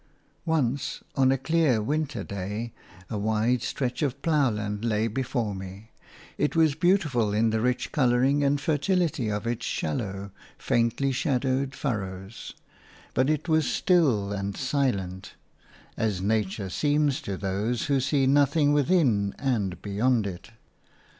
Once, 0.47 1.03
on 1.15 1.31
a 1.31 1.37
clear 1.37 1.79
winter 1.79 2.23
day, 2.23 2.73
a 3.07 3.19
wide 3.19 3.61
stretch 3.61 4.01
of 4.01 4.19
ploughland 4.23 4.83
lay 4.83 5.07
before 5.07 5.53
me; 5.53 5.91
it 6.39 6.55
was 6.55 6.73
beautiful 6.73 7.33
in 7.35 7.51
the 7.51 7.61
rich 7.61 7.91
colouring 7.91 8.43
and 8.43 8.59
fertility 8.59 9.29
of 9.29 9.45
its 9.45 9.63
shallow, 9.63 10.31
faintly 10.57 11.11
shadowed 11.11 11.75
furrows; 11.75 12.55
but 13.13 13.29
it 13.29 13.47
was 13.47 13.69
still 13.71 14.33
and 14.33 14.57
silent 14.57 15.35
as 15.95 16.19
nature 16.19 16.71
seems 16.71 17.21
to 17.21 17.37
those 17.37 17.85
who 17.85 17.99
see 17.99 18.25
nothing 18.25 18.73
within 18.73 19.35
and 19.37 19.83
beyond 19.83 20.25
it. 20.25 20.49